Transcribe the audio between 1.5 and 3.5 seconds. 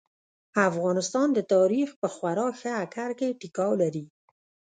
تاريخ په خورا ښه اکر کې